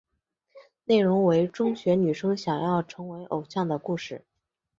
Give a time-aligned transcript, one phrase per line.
[0.85, 4.25] 内容为中学女生想要成为偶像的故事。